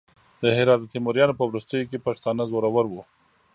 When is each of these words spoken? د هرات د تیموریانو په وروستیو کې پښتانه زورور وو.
د 0.41 0.43
هرات 0.57 0.79
د 0.81 0.85
تیموریانو 0.93 1.37
په 1.39 1.43
وروستیو 1.49 1.89
کې 1.89 2.03
پښتانه 2.05 2.43
زورور 2.51 2.85
وو. 2.89 3.01